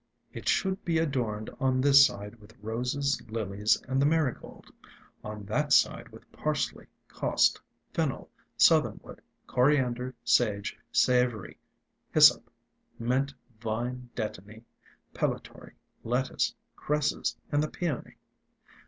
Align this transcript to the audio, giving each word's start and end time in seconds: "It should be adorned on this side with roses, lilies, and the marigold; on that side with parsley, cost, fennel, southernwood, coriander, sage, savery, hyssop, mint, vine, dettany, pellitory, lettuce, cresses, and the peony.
"It 0.33 0.49
should 0.49 0.83
be 0.83 0.97
adorned 0.97 1.51
on 1.59 1.79
this 1.79 2.03
side 2.03 2.33
with 2.39 2.57
roses, 2.59 3.21
lilies, 3.29 3.79
and 3.87 4.01
the 4.01 4.05
marigold; 4.07 4.65
on 5.23 5.45
that 5.45 5.71
side 5.71 6.09
with 6.09 6.31
parsley, 6.31 6.87
cost, 7.07 7.61
fennel, 7.93 8.27
southernwood, 8.57 9.21
coriander, 9.45 10.15
sage, 10.23 10.75
savery, 10.91 11.55
hyssop, 12.11 12.49
mint, 12.97 13.31
vine, 13.59 14.09
dettany, 14.15 14.63
pellitory, 15.13 15.73
lettuce, 16.03 16.55
cresses, 16.75 17.37
and 17.51 17.61
the 17.61 17.67
peony. 17.69 18.15